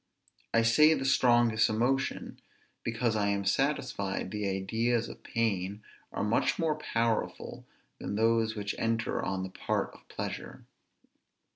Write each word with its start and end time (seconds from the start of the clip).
I 0.51 0.63
say 0.63 0.95
the 0.95 1.05
strongest 1.05 1.69
emotion, 1.69 2.39
because 2.83 3.15
I 3.15 3.27
am 3.27 3.45
satisfied 3.45 4.31
the 4.31 4.49
ideas 4.49 5.07
of 5.07 5.21
pain 5.21 5.83
are 6.11 6.23
much 6.23 6.57
more 6.57 6.75
powerful 6.75 7.67
than 7.99 8.15
those 8.15 8.55
which 8.55 8.73
enter 8.79 9.21
on 9.21 9.43
the 9.43 9.51
part 9.51 9.93
of 9.93 10.07
pleasure. 10.07 10.65